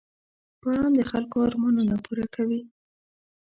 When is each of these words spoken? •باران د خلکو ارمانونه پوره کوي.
•باران 0.61 0.91
د 0.99 1.01
خلکو 1.11 1.35
ارمانونه 1.47 1.95
پوره 2.05 2.25
کوي. 2.35 2.61